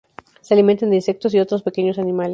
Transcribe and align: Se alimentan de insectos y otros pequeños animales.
Se 0.41 0.55
alimentan 0.55 0.89
de 0.89 0.95
insectos 0.95 1.31
y 1.35 1.39
otros 1.39 1.61
pequeños 1.61 1.99
animales. 1.99 2.29